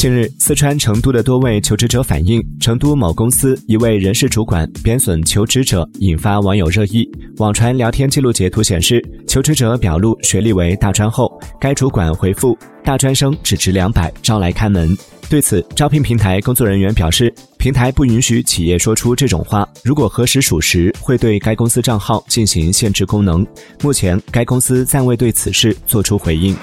[0.00, 7.06] 近日四川成都的多位求职者反映成都某公司一位人事主管贬损求职者引发网友热议。
[7.36, 14.96] 网传聊天记录截图显示求职者表露学历为大专后该主管回复大专生只值两百招来看门。
[15.28, 23.46] 对此招聘平台工作人员表示平台不允许企业说出这种话如果核实属实会对该公司账号进行限制功能。
[23.82, 26.56] 目前该公司暂未对此事作出回应。